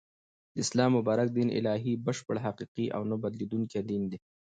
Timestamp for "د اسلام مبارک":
0.53-1.27